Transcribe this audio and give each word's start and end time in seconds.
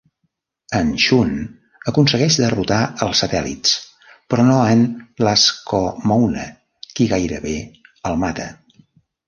En 0.77 0.87
Shun 1.01 1.35
aconsegueix 1.91 2.37
derrotar 2.43 2.79
els 3.07 3.21
satèl·lits, 3.25 3.75
però 4.33 4.47
no 4.49 4.57
en 4.71 4.83
Lascomoune, 5.29 6.49
qui 6.97 7.11
gairebé 7.15 7.57
el 8.13 8.23
mata. 8.27 8.53